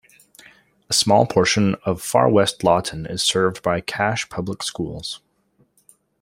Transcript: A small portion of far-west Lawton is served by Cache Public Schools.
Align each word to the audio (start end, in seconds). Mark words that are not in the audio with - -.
A 0.89 0.93
small 0.93 1.27
portion 1.27 1.75
of 1.85 2.01
far-west 2.01 2.63
Lawton 2.63 3.05
is 3.05 3.21
served 3.21 3.61
by 3.61 3.81
Cache 3.81 4.29
Public 4.29 4.63
Schools. 4.63 5.21